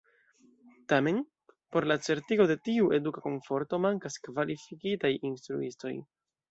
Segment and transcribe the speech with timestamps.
[0.93, 1.19] Tamen,
[1.75, 5.99] por la certigo de tiu eduka komforto mankas kvalifikitaj instruistoj.